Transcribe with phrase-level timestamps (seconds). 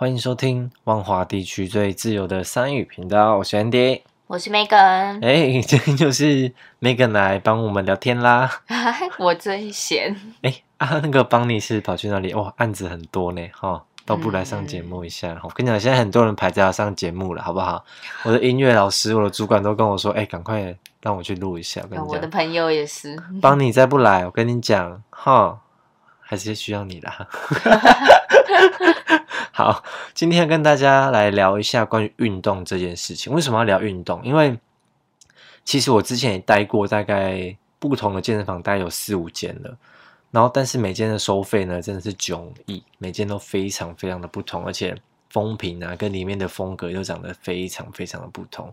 [0.00, 4.02] 欢迎收听万华地区最自由的三语频道，我是 Andy。
[4.28, 8.48] 我是 Megan，哎，今天就是 Megan 来帮我们聊天啦。
[9.18, 10.14] 我最闲。
[10.42, 12.32] 哎啊，那个邦尼是跑去哪里？
[12.34, 15.36] 哇，案子很多呢，哈，都不来上节目一下。
[15.42, 17.84] 我跟你讲，现在很多人排着要上节目了，好不好？
[18.22, 20.72] 我的音乐老师、我的主管都跟我说，哎，赶快
[21.02, 21.80] 让我去录一下。
[21.82, 23.20] 我跟你我的，朋友也是。
[23.42, 25.58] 邦尼再不来，我跟你讲，哈，
[26.28, 27.26] 还是需要你啦。
[29.50, 29.82] 好，
[30.12, 33.32] 今天跟大家来聊一下关于运动这件事情。
[33.32, 34.22] 为什么要聊运动？
[34.22, 34.58] 因为
[35.64, 39.74] 其实我之前也待过大概不同的健身房，大概有四五间了。
[40.30, 44.94] 然后，但是每间的收费呢，真的是迥异，每间都非常非常的不同，而且
[45.30, 48.70] 风评啊，跟里面的风格又长得非常非常的不同。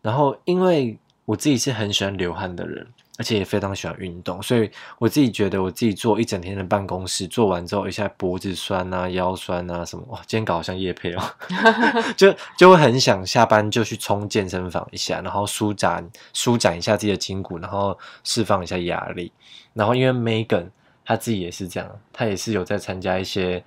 [0.00, 2.86] 然后，因为我自己是很喜欢流汗的人，
[3.18, 11.22] 而且也非常喜欢运动，所以我自己觉得我自己坐一整天的办公室，做完之后一下脖子酸啊、腰酸啊什么，哇，今天搞好像夜配哦，
[12.16, 19.30] 就就会很想下班就去冲健身房一下，然后舒展舒展一下自己的筋骨，然后释放一下压力。
[19.74, 20.70] 然后因为 Megan
[21.04, 23.62] 她自己也是这样，她也是有在参加一些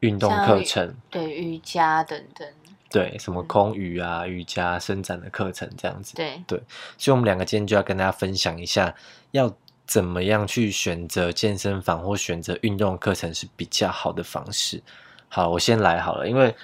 [0.00, 2.48] 运动课程，对瑜伽等等，
[2.90, 6.16] 对，什么空余啊、瑜伽、伸展的课程这样子。
[6.16, 6.60] 对对，
[6.98, 8.92] 所以，我们两个今天就要跟大家分享一下，
[9.30, 9.50] 要
[9.86, 14.82] 怎么样去选择健身房或选择运动课程是比较好的方式。
[15.28, 16.54] 好，我先来好了，因为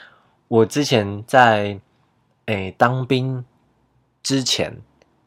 [0.49, 1.79] 我之前在
[2.47, 3.45] 诶当兵
[4.23, 4.77] 之前，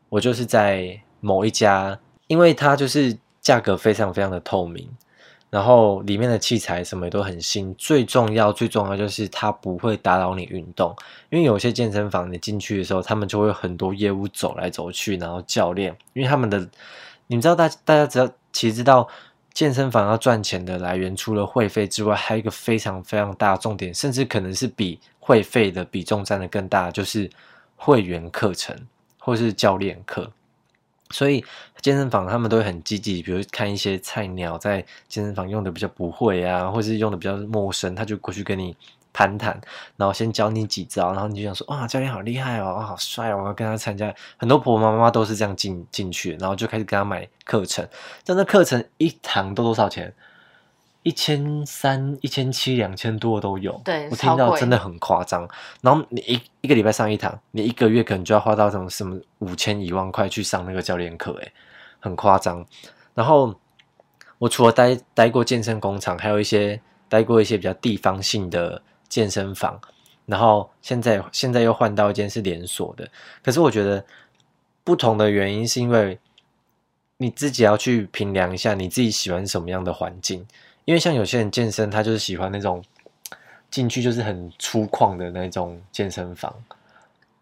[0.10, 1.98] 我就是在某一家，
[2.28, 4.90] 因为它就是价格非常非常的透明，
[5.50, 10.96] 然后里面的器材什么也都很新，最重要最重要就是它不会打扰你运动。
[11.30, 16.70] 因为有些健身房你进去的时候，他们就会有很多业务走来走去，然后教练，因为他们的，
[17.28, 19.08] 你知道大大家只要其实知道
[19.54, 27.30] 健身房要赚钱的来源，除了会费之外，还有一个非常非常大的重点，甚至可能是比会费的比重占的更大，就是
[27.76, 28.76] 会员课程
[29.18, 30.32] 或是教练课。
[31.12, 31.44] 所以
[31.82, 38.76] 健身房他们都会很积极，比如看一些菜鸟在健身房用的比较不会啊，或是用的比较陌生，他就过去跟你
[39.12, 39.60] 攀谈，
[39.98, 44.14] 然后先教你几招，然后你就想说哇，教练好厉害哦，哇好帅哦，我要跟他参加。
[44.38, 47.88] 很多婆婆妈妈都是这样进进去，然后就开始跟他买课程。
[48.24, 50.14] 但那课程一堂都多少钱？
[51.04, 53.80] 一千三、一千七、两千多都有。
[53.86, 55.48] 对我听到真的很夸张。
[55.82, 61.52] 然后你一一个礼拜上一堂，你一个月可能就要花到什么什么五千、一万块去上那个教练课，诶，
[62.00, 62.66] 很夸张。
[63.14, 63.56] 然后
[64.38, 69.80] 我除了待待过健身工厂，还有一些待过一些比较地方性的健身房，
[70.26, 73.10] 然后现在现在又换到一间是连锁的。
[73.42, 74.06] 可是我觉得
[74.84, 76.20] 不同的原因是因为
[77.18, 80.46] 你自己要去评量一下你自己喜欢什么样的环境，
[80.90, 82.84] 因为像有些人健身，他就是喜欢那种
[83.70, 86.52] 进去就是很粗犷的那种健身房，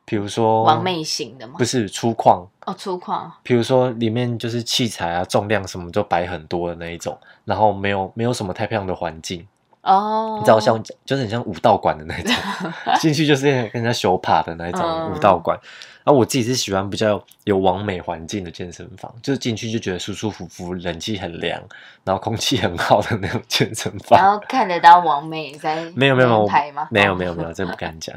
[0.04, 1.54] 比如说完美型的吗？
[1.58, 1.64] 不？
[1.64, 9.48] 是粗犷，哦，粗犷，比如说里面就是器材啊、重量什么都摆很多的那一种，然后没有没有什么太漂亮的环境，
[9.88, 12.34] 哦，你知道像就是很像武道馆的那种，
[13.00, 15.58] 进去就是跟人家修爬的那种嗯武道馆。
[16.04, 21.62] 然后我自己是喜欢比较有完美环境的健身房，就是进去就觉得舒舒服服，冷气很凉，
[22.06, 24.18] 然后空气很好的那种健身房。
[24.18, 26.48] 然后看得到王美 在没有没有没有？
[26.90, 28.16] 没有哦没有没有，这不敢讲。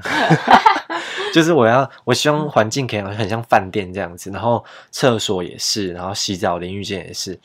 [1.35, 7.37] 就是我要，我希望环境可以很像饭店这样子，然后厕所也是，然后洗澡淋浴间也是。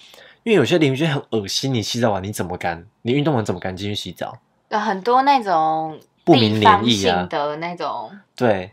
[0.46, 2.86] 因为有些淋浴间很恶心，你洗澡完你怎么干？
[3.02, 4.38] 你运动完怎么干进去洗澡？
[4.70, 8.72] 有很多那种不明地方涟漪啊性的那种，对，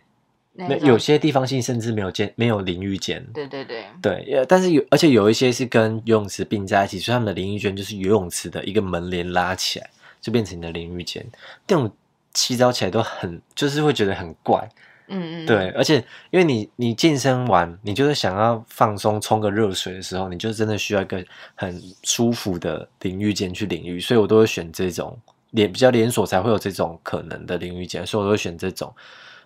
[0.52, 3.24] 那有些地方性甚至没有间没有淋浴间。
[3.32, 9.88] 对对对，对，呃但是有，而且有一些是跟游泳池并在一起，所以他们的淋浴间就是游泳池的一个门帘拉起来，
[10.20, 11.24] 就变成你的淋浴间。
[11.66, 11.90] 这种
[12.34, 14.68] 洗澡起来都很，就是会觉得很怪。
[15.12, 21.24] 嗯嗯，对，而且因为你你健身完，你就是想要放松冲个热水的时候，你就真的需要一个
[21.54, 25.18] 很舒服的淋浴间去淋浴，所以我都会选这种
[25.50, 28.92] 连比较连锁才会有这种可能的淋浴间，所以我都会选这种。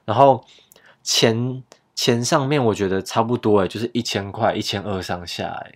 [0.04, 0.44] 然后
[1.02, 1.62] 钱
[1.94, 5.72] 钱上面我觉得差不多诶，就是一千块、一千二上下哎。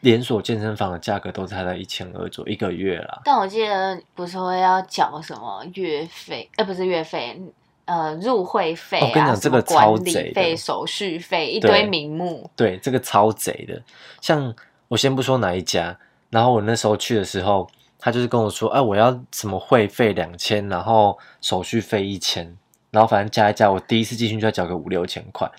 [0.00, 3.22] 连锁健身房的价格都才在一千二左右一个月啦。
[3.24, 7.40] 但我记得不是会要缴什么月费，呃，不是月费，
[7.86, 12.50] 呃，入会费哦我跟你讲这个超贼费、手续费，一堆名目。
[12.56, 13.82] 对，这个超贼的。
[14.20, 14.54] 像
[14.88, 15.96] 我先不说哪一家，
[16.30, 22.56] 然后我那时候去的时候，他就是跟我说，哎、我要什么会费两千，然后手续费一千，
[22.94, 25.50] 然后反正加一加，我第一次进去就要缴个五六千块。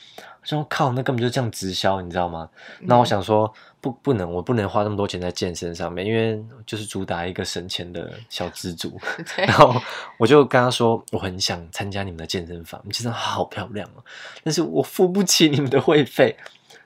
[0.41, 2.49] 我说靠，那根本就这样直销，你知道吗？
[2.79, 3.51] 那我想说，
[3.81, 8.97] 不不能，我不能花那么多钱在健身上面，因为就是主打一个省钱的小资主。
[9.35, 9.75] 然后
[10.17, 14.03] 我就跟他说，我很想参加你们的健身房，你健身房好漂亮哦，
[14.41, 16.37] 但是我付不起你们的会费。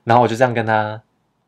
[0.04, 1.00] 然后我就这样跟他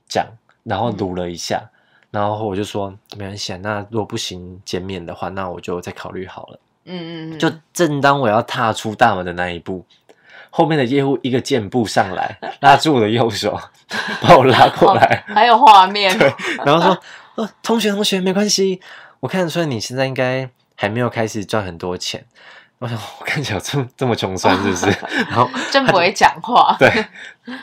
[0.07, 0.27] 讲，
[0.63, 1.67] 然后撸了一下，
[2.11, 6.59] 然后我就说没关系啊，那如果不行减免的话，那我就再考虑好了。
[6.85, 9.85] 嗯嗯嗯，就正当我要踏出大门的那一步，
[10.49, 13.59] 后面的业务一个箭步上来， 拉住我的右手，
[14.21, 16.17] 把我拉过来，还有画面，
[16.65, 17.01] 然后说
[17.35, 18.81] ：“哦， 同学，同学，没关系，
[19.19, 22.25] 我看得出来你现在应该还没有开始赚很多钱。”
[22.79, 24.87] 我想，我看起来这么这么穷酸，是不是？
[25.29, 26.75] 然后真不会讲话。
[26.79, 26.89] 对，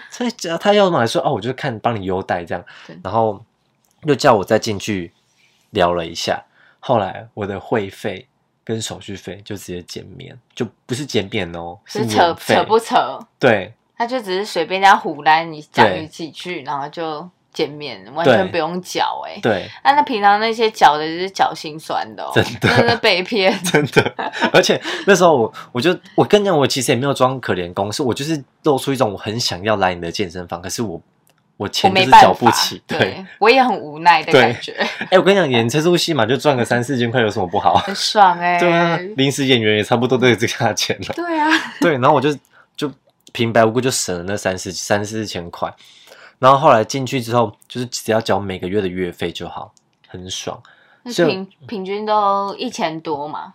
[0.09, 2.65] 所以只要他要嘛说哦，我就看帮你优待这样。
[2.87, 3.45] 对，然后
[4.05, 5.13] 又叫我再进去
[5.71, 6.45] 聊了一下，
[6.79, 8.29] 后来我的会费
[8.69, 13.19] 跟手续费就直接减免，就不是减免哦，是扯扯不扯？
[13.39, 19.41] 对他就只是随便这样胡来你讲几句，然后就减免，完全不用缴哎。
[19.41, 23.51] 对，那那平常那些缴的就是缴心酸的哦，真的真的被骗。
[23.65, 24.15] 真的，
[24.53, 31.01] 而且那时候我我就我跟你讲，我其实也没有装可怜公，是我就是露出一种我很想要来你的健身房，可是我
[31.59, 32.99] 我我钱就是缴不起，对。
[32.99, 34.73] 对我也很无奈的感觉，
[35.11, 37.75] 哎、我跟你讲，演这出戏嘛，就赚个三四千块有什么不好？
[37.79, 38.57] 很爽哎。
[38.61, 41.15] 对啊，临时演员也差不多都有这个价钱了。
[41.15, 41.49] 对啊，
[41.83, 42.35] 对，然后我就
[42.77, 42.91] 就
[43.33, 45.71] 平白无故就省了那三四三四千块，
[46.39, 49.73] 然后后来进去之后，就是只要缴每个月的月费就好，
[50.07, 50.63] 很爽。
[51.13, 53.55] 就那平平均都一千多嘛，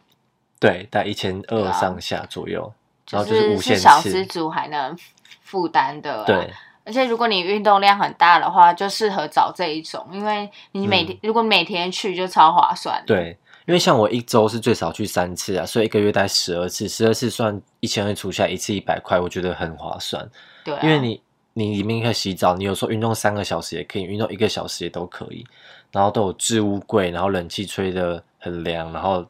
[0.60, 2.74] 对，大概一千二上下左右，
[3.12, 4.98] 然就后就是无限小次资族还能
[5.44, 6.24] 负担的啊。
[6.26, 6.52] 对，
[6.86, 20.30] 而且如果你运动量很大的话，就适合找这一种，因为你每天、如果每天去就超划算。，嗯对，因为像我一周是最少去三次啊，所以一个月待十二次，十二次算一千二除下来一次一百块，我觉得很划算。
[20.64, 21.22] 对、啊，因为你
[21.54, 25.46] 你里面可以洗澡，你有时候运动三个小时也可以，运动一个小时也都可以，
[25.92, 29.26] 然后都有置物柜，然后冷气吹的很凉，然后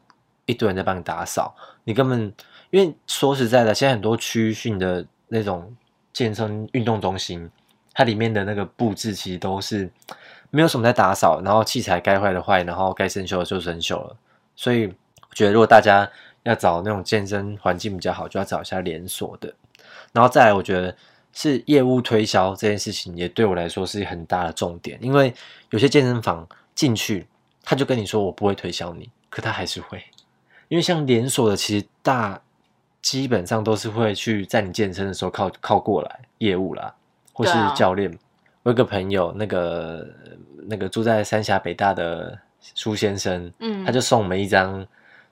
[0.46, 1.54] 一堆人在帮你打扫，
[1.84, 2.32] 你根本
[2.70, 5.72] 因为说实在的，现在很多区域性的那种
[6.14, 7.50] 健身运动中心，
[7.92, 9.90] 它里面的那个布置其实都是
[10.48, 14.16] 没有什么在打扫，然后器材该坏的坏，然后该生锈的就生锈了，
[14.56, 16.10] 所以我觉得如果大家
[16.44, 19.52] 要找那种健身环境比较好，就要找一下连锁的。
[20.12, 20.96] 然后再来，我觉得
[21.32, 24.96] 是业务推销这件事情，也对我来说是很大的重点。
[25.02, 25.34] 因为
[25.70, 27.26] 有些健身房进去，
[27.64, 30.00] 他就跟你说我不会推销你，可他还是会。
[30.68, 32.40] 因为像连锁的，其实大
[33.04, 36.90] 基本上都是会去在你健身的时候靠靠过来业务啦，
[37.34, 38.10] 或是教练。
[38.62, 40.08] 我有个朋友，那个
[40.66, 44.86] 那个住在三峡北大的苏先生，嗯他就送我们一张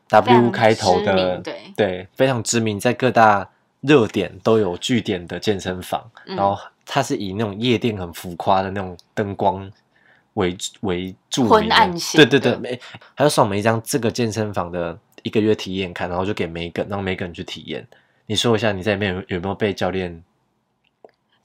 [0.09, 3.49] W 开头的对对，非常知名，在各大
[3.81, 9.73] 热点都有据点的健身房，嗯然后他是以那种夜店很浮夸的那种灯光
[10.35, 12.79] 为为著名昏，暗型对对对，没，
[13.15, 17.87] 还要送我们一张这个健身房的一个月体验看，然后就给每一个，让每个人去体验。
[18.27, 20.23] 你说一下，你在里面有有没有被教练？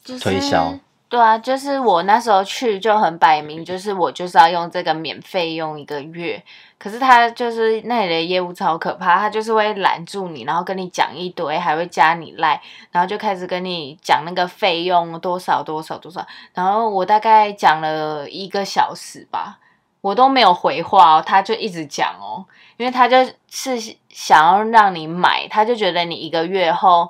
[0.03, 0.73] 就是推销
[1.09, 6.43] 对啊，就是我那时候去就很摆明，就是我就是要用这个免费用一个月。
[6.77, 16.25] 可是他就是那里的业务超可怕，他就是会拦住你，然后跟你讲一堆，还会加你赖，然后就开始跟你讲那个费用多少多少多少。
[16.53, 19.59] 然后我大概讲了一个小时吧，
[20.01, 22.45] 我都没有回话哦，他就一直讲哦，
[22.77, 23.77] 因为他就是
[24.09, 27.09] 想要让你买，他就觉得你一个月后。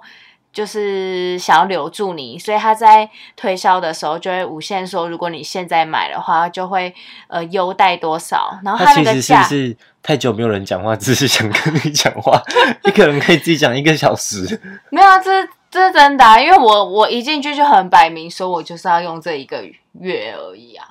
[0.54, 6.92] 就是想要留住你，所以他在推销的时候就会无限说，如果你现在买的话，就会
[7.28, 12.42] 呃优待多少，然后他其实是不那个价是太久没有人讲话，只是想跟你讲话？
[12.86, 19.64] 一个人可以自己讲一个小时， 没有啊，这这是真的、啊，因为我我一进去就很摆明说，我就是要用这一个
[20.00, 20.88] 月而已啊。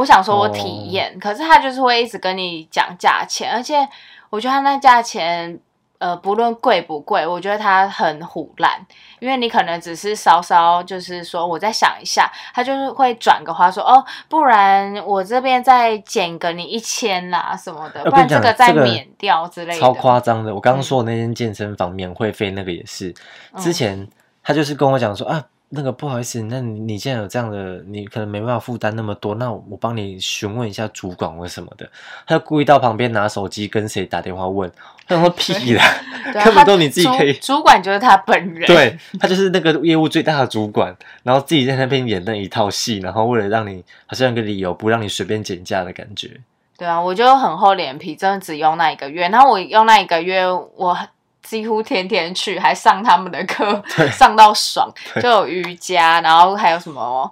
[0.00, 3.88] 我想说我体验，可是他就是会一直跟你讲价钱，而且
[4.30, 5.60] 我觉得他那价钱。
[6.00, 8.86] 呃，不论贵不贵，我觉得他很虎烂，
[9.18, 19.78] 因为你可能只是稍稍就是说，我再想一下，他就是会转个话说，哦，不然我这边再减个你一千啦什么的，不然这个再免掉之类的。
[19.78, 20.54] 超夸张的。
[20.54, 23.14] 我刚刚说的那间健身房免会费那个也是，
[23.52, 24.08] 嗯之前
[24.42, 31.88] 他就是跟我讲说啊，那个不好意思，那你你既然有这样的，你可能没办法负担那么多，那我帮你询问一下主管或什么的。
[32.26, 34.68] 他就故意到旁边拿手机跟谁打电话问，
[35.06, 35.84] 他说屁啦，
[36.32, 38.66] 对啊根本都你自己可以主主管就是他本人。
[38.66, 46.28] 对他就是那个业务最大的主管，然后自己在那边演那一套戏，然后为了让你好像有个理由不让你随便减价的感觉。
[46.76, 49.28] 对啊，我就很厚脸皮，真的只用那一个月。
[49.28, 50.98] 然后我用那一个月，我
[51.42, 53.82] 几乎天天去，还上他们的课，
[54.12, 57.30] 上到爽，就有瑜伽，然后还有什么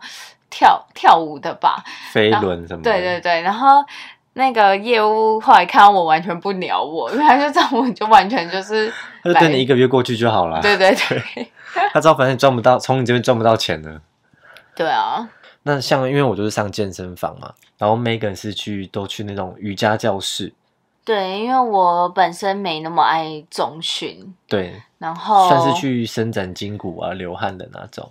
[0.51, 2.83] 跳跳舞的吧，飞轮什么？
[2.83, 3.85] 对对对，然后
[4.35, 10.61] 那个业务后来看到我完全不鸟我，因为他就这样我就完全就是 他就等你一个月过去就好了。
[10.61, 11.53] 对对对。
[11.93, 14.01] 他知道反正赚不到，从你这边赚不到钱了。
[14.75, 15.29] 对啊，
[15.63, 20.53] 那像因为我就是上健身房嘛，然后 Megan 是去都去那种瑜伽教室，
[21.09, 28.07] 对，因为我本身没那么爱中训，对，然后算是去伸展筋骨啊、流汗的那种。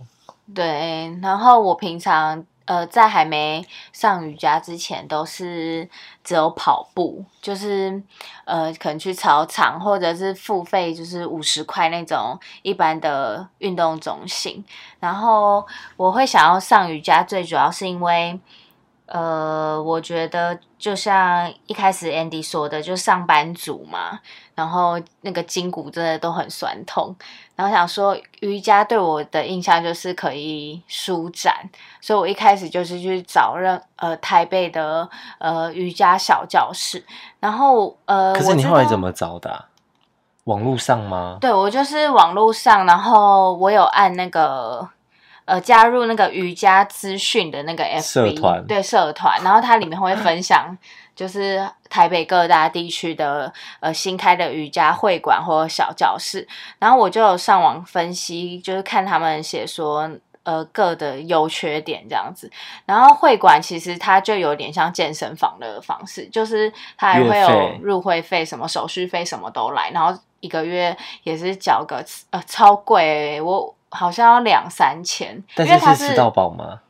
[0.56, 3.64] 对，然后我平常呃在还没
[3.94, 5.88] 上瑜伽之前，都是
[6.24, 8.02] 只有跑步，就是
[8.46, 14.66] 呃可能去操场或者是付费，就是五十块那种一般的运动中心。
[15.00, 15.64] 然后
[15.98, 18.40] 我会想要上瑜伽，最主要是因为。
[19.08, 24.20] 呃，我觉得就像一开始 Andy 说的，就上班族嘛，
[24.54, 27.16] 然后那个筋骨真的都很酸痛，
[27.56, 31.70] 然后想说瑜伽对我的印象就是可以舒展，
[32.02, 35.10] 所以我一开始就是去找任呃台北的
[35.40, 37.06] 呃瑜伽小教室，
[37.40, 39.66] 然后呃，可是你后来怎么找的啊、
[40.44, 41.38] 网络上吗？
[41.40, 44.88] 对我就是网络上，然后我有按那个
[45.48, 48.68] 呃加入那个瑜伽资讯的那个 FB 社团。
[48.68, 50.78] 对社团，然后它里面会分享
[51.16, 60.08] 就是台北各大地区的呃新开的瑜伽会馆或小教室，然后我就有上网分析，就是看他们写说。
[60.48, 62.50] 呃，各的优缺点这样子，
[62.86, 76.82] 然后会馆其实它就有点像健身房的方式，就是它还会有入会费、什么手续费什么都来，然后一个月也是缴个呃超贵欸、我好像要两三千，但是是吃到饱吗？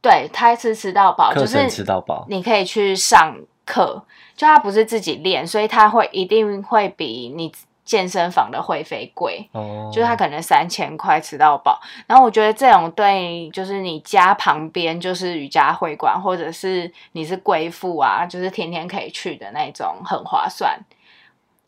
[0.00, 2.26] 对，它是吃到饱，就是吃到饱。
[2.28, 4.02] 你可以去上课，
[4.36, 7.52] 就他不是自己练，所以他会一定会比你
[7.84, 9.48] 健身房的会费贵。
[9.52, 20.78] 哦，就是他可能三千块吃到饱，然后我觉得这种对，就是你家旁边就是瑜伽会馆，或者是你是贵妇啊，就是天天可以去的那种，很划算。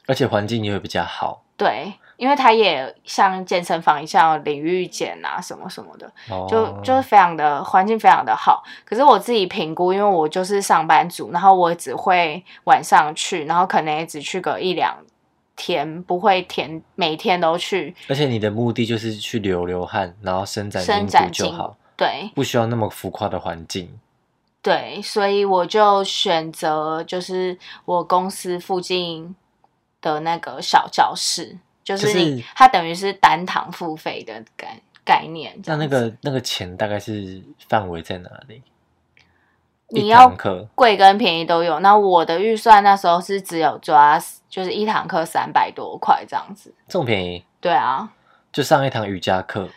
[0.07, 1.43] 而且环境也会比较好。
[1.61, 8.65] 对，因为他也像健身房一样有淋浴间啊什么什么的，哦，就就是非常的环境非常的好。
[8.83, 14.97] 可是我自己评估，因为我就是上班族，然后我只会晚上去，然后可能也只去个一两
[15.55, 22.31] 天，不会天每天都去而且你的目的就是去流流汗，然后伸展伸展筋骨就好，对。
[22.35, 24.01] 不需要那么浮夸的环境。
[24.63, 29.35] 对，所以我就选择就是我公司附近
[30.01, 35.77] 的那个小教室，就是就是它等于是单堂付费的概概念那。
[35.77, 38.63] 那个那个钱大概是范围在哪里？
[39.93, 40.33] 你要
[40.77, 41.81] 贵跟便宜都有。
[41.81, 44.17] 那我的预算那时候是只有抓，
[44.49, 46.73] 就是一堂课三百多块这样子。
[46.87, 48.09] 这么便宜，对啊，
[48.53, 49.69] 就上一堂瑜伽课，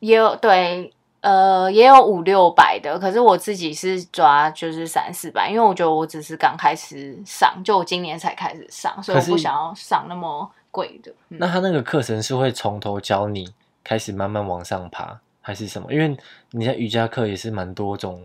[0.00, 11.12] 也有对，呃，也有五六百的，可是我自己是抓就是三四百，因为我觉得我只是刚开始上，就我今年才开始上，所以我不想要上那么贵的。
[11.28, 13.52] 嗯那他那个课程是会从头教你
[13.84, 15.92] 开始慢慢往上爬，还是什么？
[15.92, 16.16] 因为
[16.52, 18.22] 你在瑜伽课也是蛮多种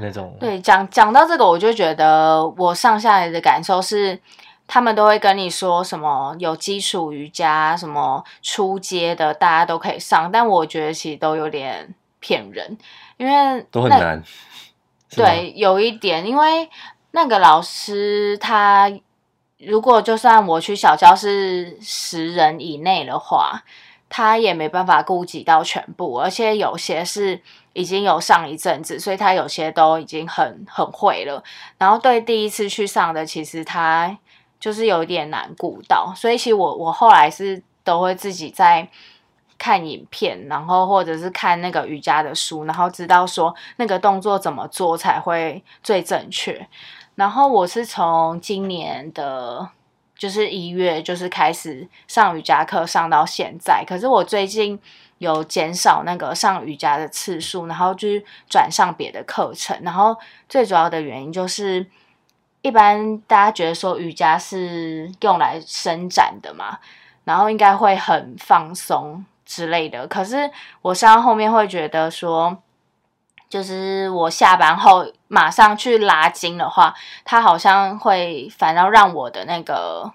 [0.00, 4.18] 那种，对，讲讲到这个，我就觉得我上下来的感受是，
[4.66, 12.76] 他们都会跟你说什么有基础瑜伽，什么初阶的，大家都可以上，但我觉得其实都有点骗人，
[13.16, 14.22] 因为都很难。
[15.10, 16.68] 对，有一点，因为
[17.12, 18.92] 那个老师他
[19.58, 23.62] 如果就算我去小教室十人以内的话，
[24.08, 27.40] 他也没办法顾及到全部，而且有些是
[27.72, 31.42] 已经有上一阵子，所以他有些都已经很很会了。
[31.78, 34.16] 然后对第一次去上的，其实他
[34.60, 38.88] 就是有点难顾到，所以其实我我后来是都会自己在。
[39.58, 46.66] 看影片，然后或者是看那个瑜伽的书，然后知道说那个动作怎么做才会最正确。
[47.16, 49.68] 然后我是从今年的，
[50.16, 53.84] 就是一月就是开始上瑜伽课，上到现在。
[53.84, 54.78] 可是我最近
[55.18, 59.76] 有减少那个上瑜伽的次数，然后就是转上别的课程。
[59.82, 60.16] 然后
[60.48, 61.84] 最主要的原因就是，
[62.62, 66.78] 一般大家觉得说瑜伽是用来伸展的嘛，
[67.24, 70.06] 然后应该会很放松之类的。
[70.06, 70.50] 可是
[70.82, 72.58] 我上到后面会觉得说，
[73.48, 80.12] 就是我下班后马上去拉筋的话，它好像会反倒让我的那个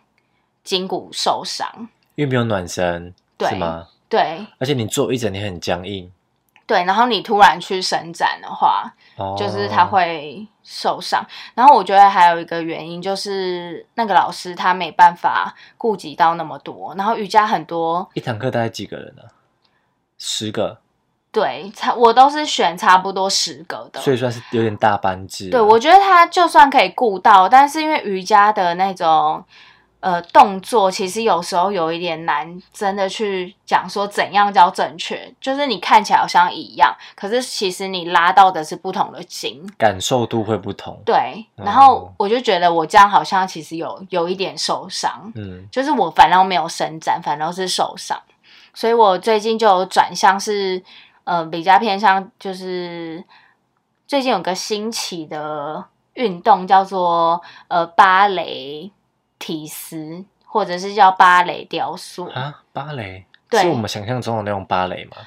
[0.63, 1.89] 筋骨受伤。
[2.13, 3.87] 因为没有暖身，对是吗？
[4.07, 6.11] 对而且你坐一整天很僵硬，
[6.65, 11.25] 对，然后你突然去伸展的话，哦，就是他会受伤。
[11.53, 19.23] 然后我觉得还有一个原因就是那个老师他没办法顾及到那么多，然后瑜伽很多，一堂课大概几个人呢、
[20.17, 20.79] 十个，
[21.33, 23.99] 对，差我都是选差不多十个的。
[23.99, 25.49] 所以算是有点大班制。
[25.49, 29.43] 对，我觉得他就算可以顾到，但是因为瑜伽的那种
[30.03, 35.33] 呃动作，其实有时候有一点难，真的去讲说怎样叫正确。
[35.39, 39.65] 就是你看起来好像一样，可是其实你拉到的是不同的筋。
[39.77, 41.01] 感受度会不同。
[41.05, 48.21] 对，哦然后我就觉得我这样好像其实有有一点受伤，嗯，就是我反倒没有伸展，反倒是受伤，
[48.73, 50.83] 所以我最近就有转向是
[51.23, 53.23] 呃比较偏向就是
[54.05, 58.91] 最近有个新起的运动叫做呃芭蕾
[59.43, 62.27] 提斯，或者是叫芭蕾雕塑。
[62.27, 65.17] 啊，芭蕾对是我们想象中的那种芭蕾吗？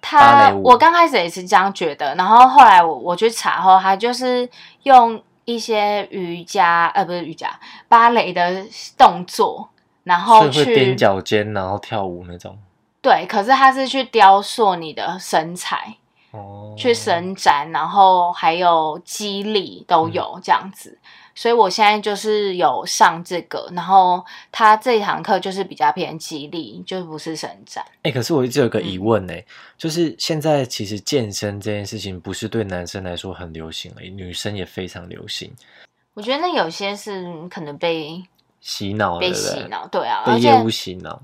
[0.00, 4.48] 芭他我刚开始也是这样觉得，然后后来我我去查后，他就是
[4.84, 7.50] 用一些瑜伽呃不是瑜伽
[7.86, 8.64] 芭蕾的
[8.96, 9.68] 动作，
[10.04, 12.58] 然后所以会踮脚尖，然后跳舞那种。
[13.02, 15.96] 对，可是他是去雕塑你的身材，
[16.30, 20.98] 哦，去伸展，然后还有肌力都嗯有这样子。
[21.34, 27.84] 所以我现在就是有上这个，然后他这一堂课就是比较偏激力，就不是伸展。
[28.02, 29.34] 哎、可是我一直有个疑嗯问呢、
[29.78, 35.50] 就是现在其实健身这件事情不是对男生来说很流行而已，女生也非常流行，
[36.14, 38.22] 我觉得那有些是可能被
[38.60, 39.32] 洗脑被？
[39.32, 41.20] 洗脑，对啊，被业务洗脑。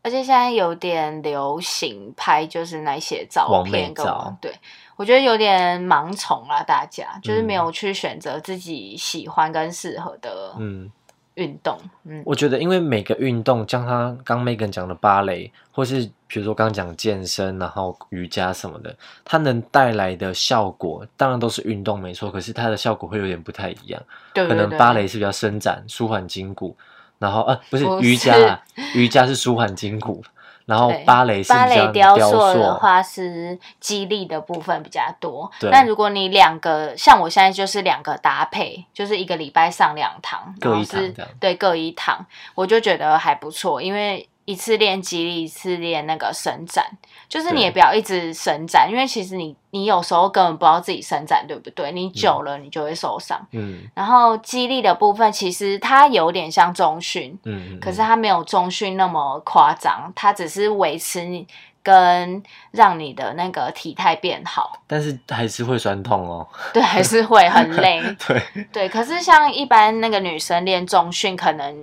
[0.00, 4.54] 而且现在有点流行拍，就是那些照片跟照我对
[4.98, 10.90] 我觉得有点盲从啦，大家就是没嗯有去选择自己喜欢跟适合的嗯，
[11.34, 11.78] 运动。
[12.02, 18.92] 嗯，我觉得因为每个运动，像他刚 Megan 讲的芭蕾，或是比如说刚刚讲健身，然后瑜伽什么的，
[19.24, 24.02] 它能带来的效果，当然都是运动没错，可是它的效果会有点不太一样。
[24.34, 26.76] 可能对对对，芭蕾是比较伸展、舒缓筋骨，
[27.20, 28.60] 然后呃不是不瑜伽啊，
[28.96, 30.24] 瑜伽是舒缓筋骨，
[30.68, 35.50] 然后芭蕾芭蕾雕雕塑的话是肌力的部分比较多。
[35.58, 41.02] 对那如果你两个，像我现在就是两个搭配，就是一个礼拜上两堂，各一堂
[41.40, 44.28] 对，各一堂，我就觉得还不错，因为。
[44.48, 46.82] 一次练肌力，一次练那个伸展，
[47.28, 53.38] 就是你也不要一直伸展，因为其实你你有时候根本不知道自己伸展对不对，你久了你就会受伤。
[53.52, 61.46] 嗯然后肌力的部分，其实它有点像中训，嗯，嗯可是它没有中训那么夸张，它只是维持你
[61.82, 64.80] 跟让你的那个体态变好。
[64.86, 66.48] 但是还是会酸痛哦。
[66.72, 68.00] 对，还是会很累。
[68.26, 71.76] 对，对，可是像一般那个女生练中训，可能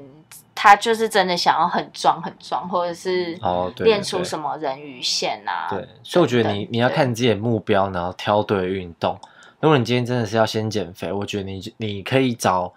[0.66, 5.68] 她就是真的想要很壮很壮，或者是哦练出什么人鱼线啊。
[5.70, 9.16] 对，所以我觉得你你要看你自己的目标，然后挑对运动。
[9.60, 12.74] 如果你今天真的是要先减肥，我觉得你你可以找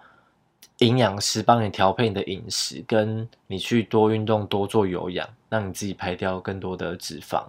[0.81, 7.43] 营养师帮你调配你的饮食，跟你去多运动、多做有氧，让你自己排掉更多的脂肪。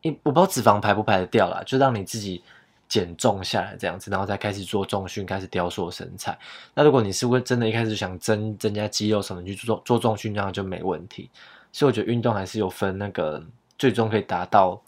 [0.00, 2.42] 因我不知道脂肪排不排得掉啦，就让你自己
[2.88, 6.36] 减重下来这样子，然后再开始做重训，开始雕塑身材。
[6.74, 11.28] 那如果你是会真的一开始想增增加肌肉什么，你去做做重训，这样就没问题。
[11.70, 13.42] 所以我觉得运动还是有分那个
[13.78, 14.80] 最终可以达到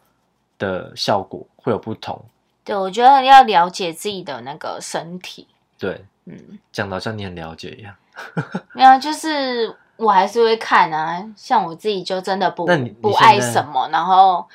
[0.59, 2.19] 的效果会有不同。
[2.65, 5.47] 对，我觉得要了解自己的那个身体。
[5.79, 7.95] 对，嗯，讲的好像你很了解一样。
[8.73, 11.23] 没有，就是我还是会看啊。
[11.37, 12.67] 像我自己就真的不
[13.01, 14.47] 不爱什么，然后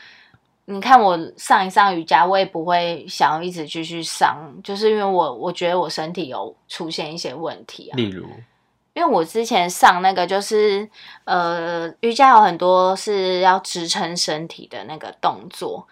[0.66, 7.96] 你看我上一上瑜伽，我也不会想要一直继续上，就是因为我我觉得我身体有出现一些问题啊。
[7.96, 8.26] 例如，
[8.94, 10.90] 因为我之前上那个就是
[11.26, 15.88] 呃瑜伽有很多是要支撑身体的那个动作，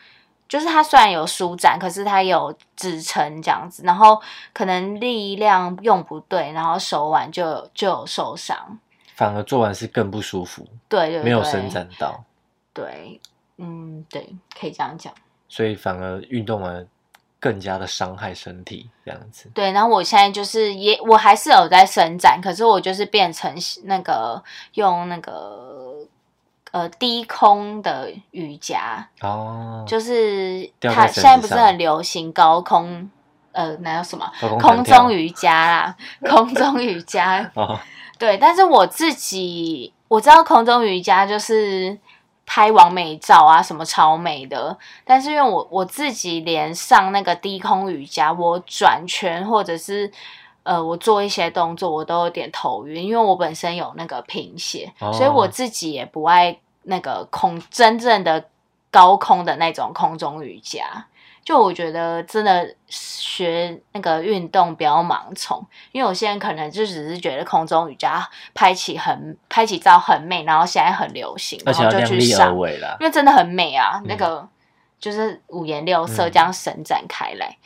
[0.50, 4.20] 就是它虽然有舒展，可是它有支撑这样子，然后
[4.54, 8.58] 可能力量用不对，然后手腕就就有受伤。
[9.14, 12.24] 反而做完是更不舒服，对对对，没有伸展到，
[12.74, 13.22] 对，
[13.58, 15.14] 嗯，对，可以这样讲。
[15.48, 16.88] 所以反而运动完
[17.40, 19.52] 更加的伤害身体这样子。
[19.54, 24.42] 对，然后我现在就是也，我还是有在伸展，可是我就是变成那个
[24.74, 25.96] 用那个
[26.72, 33.08] 呃低空的瑜伽，哦，就是它现在不是很流行高空
[33.52, 37.52] 呃那叫什么空空中瑜伽啦，空中瑜伽。
[37.54, 37.80] 哦，
[38.18, 41.96] 对，但是我自己我知道空中瑜伽就是
[42.46, 44.78] 拍完美照啊，什么超美的。
[45.06, 50.12] 但是因为我我自己连上那个低空瑜伽，我转圈或者是
[50.64, 58.46] 呃我做一些动作，我都有点头晕，因为我本身有那个贫血，哦所以我自己也不爱那个空真正的
[58.92, 61.06] 高空的那种空中瑜伽。
[61.44, 72.54] 就我觉得真的学那个运动不要盲从，因为有些人可能就只是觉得空中瑜伽拍起很拍起照很美，然后现在很流行，而且要然后就去上。
[72.54, 74.48] 因为真的很美啊，嗯那个
[75.00, 77.58] 就是五颜六色嗯这样伸展开来。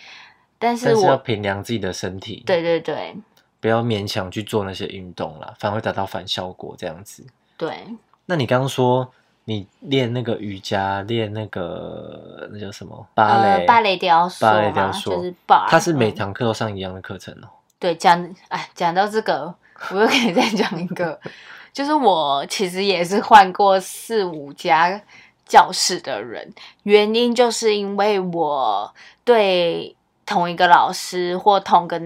[0.58, 3.16] 但是要我衡量自己的身体，，对对对
[3.60, 7.24] 不要勉强去做那些运动啦，反而会达到反效果这样子。
[7.58, 7.86] 对，
[8.26, 9.12] 那你刚刚说
[9.50, 13.48] 你练那个瑜伽，练那个那叫什么芭蕾？
[13.62, 17.48] 呃，芭蕾雕塑芭蕾雕，塑就是 bar，它是每嗯堂课都上一样的课程哦。
[17.80, 19.56] 对，讲哎，讲到这个，
[19.92, 21.18] 我又可以再讲一个，
[21.72, 25.02] 就是我其实也是换过四五家
[25.46, 31.98] 教室的人，原因就是因为我对同一个老师或同个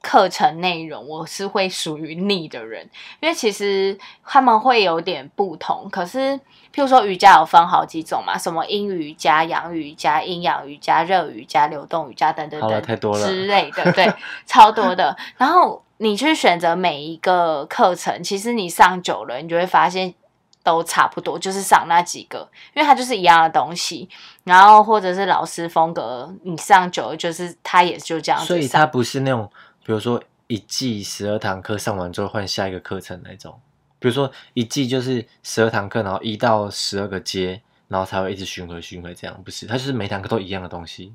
[0.00, 2.88] 课程内容，我是会属于腻的人，
[3.20, 6.18] 因为其实他们会有点不同，可是
[6.72, 14.12] 譬如说瑜伽有分好几种嘛，什么阴瑜伽、阳瑜伽、阴阳瑜伽、热瑜伽、流动瑜伽等等等太多了之类的，对，
[14.46, 15.16] 超多的。
[15.36, 20.14] 然后你去选择每一个课程，其实你上久了，你就会发现
[20.62, 24.08] 都差不多，就是上那几个，因为它就是一样的东西。
[24.44, 28.46] 然后或者是老师风格，你上久了就是他也就这样子。
[28.46, 29.50] 所以它不是那种，
[29.88, 33.58] 比如说一季十二堂课上完之后换下一个课程那种。
[33.98, 39.64] 比如说一季就是十二堂课，然后一到十二个阶，然后才会一直巡回巡回这样，不是？
[39.64, 41.14] 它就是每堂课都一样的东西。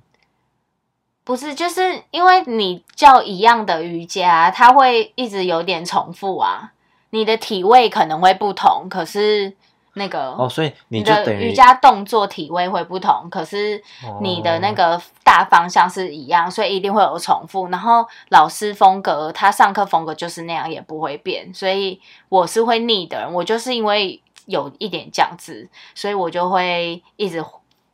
[1.23, 6.73] 不是，就是因为你教一样的瑜伽，它会一直有点重复啊。
[7.12, 9.53] 你的体位可能会不同，可是
[9.95, 13.82] 那个哦，所以你你就等于的瑜伽动作体位会不同，可是
[14.21, 17.67] 你的那哦个大方向是一样，所以一定会有重复。
[17.67, 21.53] 然后老师风格，他上课风格就是那样，也不会变。
[21.53, 27.43] 所以我是会腻的人，我就是因为有一点这样子，所以我就会一直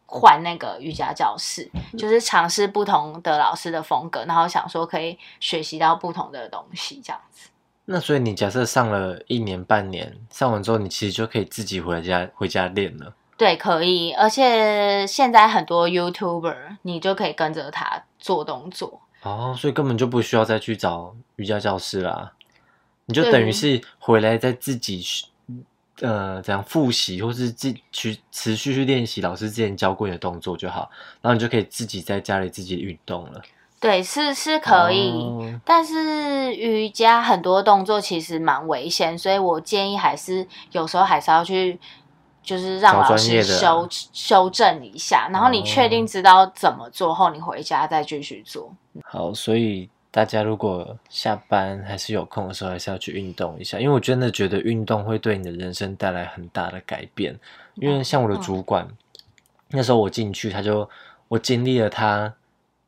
[0.06, 7.49] 换那个瑜伽教室，就是尝试不同的老师的风格，然后想说可以学习到不同的东西，这样子。
[7.92, 13.16] 那所以你假设上了一年半年，上完之后你其实就可以自己回家回家练了。
[13.36, 19.02] 对，可以，而且现在很多 YouTuber，你就可以跟着他做动作。
[19.24, 22.34] 哦，所以根本就不需要再去找瑜伽教室啦，
[23.08, 25.26] 你就等于是回来再自己去
[26.02, 30.92] 呃怎样复习，或是自去持续去练习老师之前教过你的动作就好，
[31.24, 33.42] 然后你就可以自己在家里自己运动了。
[33.80, 41.80] 对，是是可以，哦但是瑜伽很多动作其实蛮危险，所以我建议还是有时候还是要去，
[42.44, 48.74] 就是让找老师修修正一下，然后你确定哦知道怎么做后，你回家再继续做。
[49.06, 57.40] 好，所以大家如果下班还是有空的时候，还是要去运动一下，因为我真的觉得运动会对你的人生带来很大的改变。
[57.76, 58.86] 因为像我的主管，
[59.70, 60.90] 那时候我进去，他就
[61.30, 62.34] 我经历了他，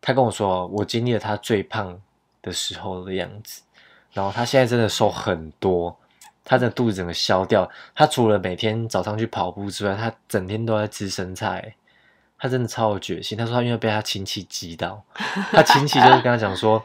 [0.02, 1.98] 他跟我说，我经历了他最胖
[2.42, 3.62] 的时候的样子，
[4.12, 5.96] 然后他现在真的瘦很多。
[6.44, 11.76] 他的肚子整个消掉，他除了每天早上去跑步之外，他整天都在吃生菜。
[12.40, 13.38] 他真的超有决心。
[13.38, 15.02] 他说他因为被他亲戚激到，
[15.54, 16.84] 他亲戚就是跟他讲说，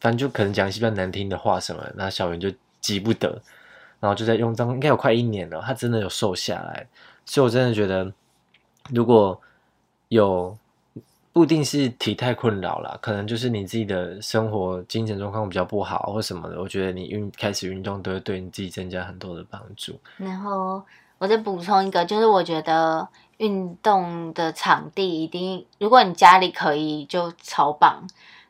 [0.00, 2.48] 反正就可能讲一些比较难听的话什么，那小圆就
[2.80, 3.42] 急不得，
[3.98, 6.86] 然后就在用这样，应该有快一年了，他真的有瘦下来。
[7.26, 8.12] 所以我真的觉得，
[8.90, 9.38] 如果
[10.08, 10.56] 有
[11.34, 19.98] 不一定是体态困扰啦，可能就是你自己的生活精神状况比较不好或什么的，我觉得你运开始运动都会对你自己增加很多的帮助。
[20.16, 20.80] 然后
[21.18, 28.06] 我再补充一个，就是我觉得运动的场地一定，如果你家里可以就超棒，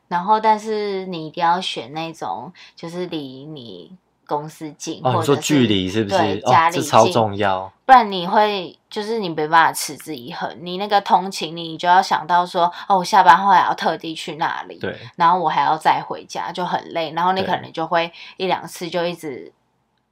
[0.07, 6.39] 然后但是你一定要选那种就是离你公司近，哦，或者是你说距离是不是对？
[6.41, 7.71] 哦家，里这超重要。
[7.85, 19.53] 不然你会就是你没办法持之以恒，你那个通勤你就要想到说，哦，我下班后还要特地去那里，对，然后我还要再回家，就很累，然后你可能就会一两次就一直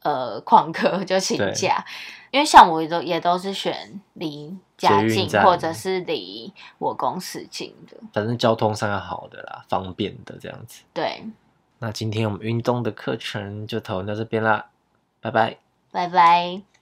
[0.03, 1.83] 呃旷课 就请假，
[2.29, 10.83] 因为像我也都也都是选离家近或者是离我公司近的，反正交通上要好的啦，方便的这样子。
[10.93, 11.25] 对，
[11.83, 14.67] 那今天我们运动的课程就讨论到这边啦，
[15.19, 15.57] 拜拜。
[15.91, 16.72] 拜拜。